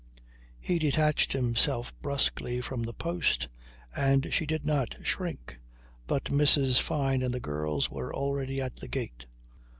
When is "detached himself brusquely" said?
0.79-2.59